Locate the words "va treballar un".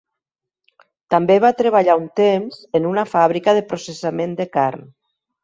1.43-2.07